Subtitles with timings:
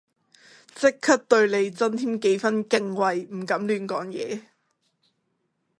[0.73, 4.41] 即刻對你增添幾分敬畏唔敢亂講嘢